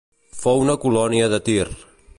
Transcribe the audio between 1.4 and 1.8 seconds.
Tir.